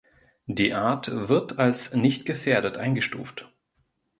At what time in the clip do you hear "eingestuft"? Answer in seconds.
2.79-3.53